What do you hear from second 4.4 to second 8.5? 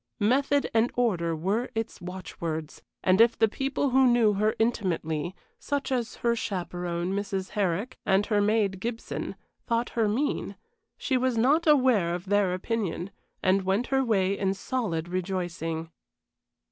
intimately such as her chaperon, Mrs. Herrick, and her